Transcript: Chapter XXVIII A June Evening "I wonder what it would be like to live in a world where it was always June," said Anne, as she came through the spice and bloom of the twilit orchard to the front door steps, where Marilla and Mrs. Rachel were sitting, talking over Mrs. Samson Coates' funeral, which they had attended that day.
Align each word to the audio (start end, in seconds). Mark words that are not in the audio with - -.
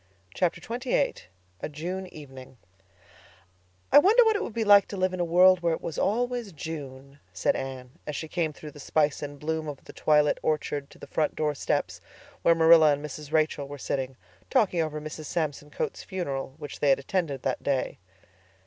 Chapter 0.33 0.59
XXVIII 0.59 1.13
A 1.59 1.69
June 1.69 2.07
Evening 2.07 2.57
"I 3.91 3.99
wonder 3.99 4.23
what 4.25 4.35
it 4.35 4.41
would 4.41 4.51
be 4.55 4.63
like 4.63 4.87
to 4.87 4.97
live 4.97 5.13
in 5.13 5.19
a 5.19 5.23
world 5.23 5.59
where 5.59 5.73
it 5.75 5.81
was 5.83 5.99
always 5.99 6.51
June," 6.53 7.19
said 7.33 7.55
Anne, 7.55 7.91
as 8.07 8.15
she 8.15 8.27
came 8.27 8.51
through 8.51 8.71
the 8.71 8.79
spice 8.79 9.21
and 9.21 9.37
bloom 9.39 9.67
of 9.67 9.83
the 9.85 9.93
twilit 9.93 10.39
orchard 10.41 10.89
to 10.89 10.97
the 10.97 11.05
front 11.05 11.35
door 11.35 11.53
steps, 11.53 12.01
where 12.41 12.55
Marilla 12.55 12.91
and 12.93 13.05
Mrs. 13.05 13.31
Rachel 13.31 13.67
were 13.67 13.77
sitting, 13.77 14.17
talking 14.49 14.81
over 14.81 14.99
Mrs. 14.99 15.25
Samson 15.25 15.69
Coates' 15.69 16.01
funeral, 16.01 16.55
which 16.57 16.79
they 16.79 16.89
had 16.89 16.97
attended 16.97 17.43
that 17.43 17.61
day. 17.61 17.99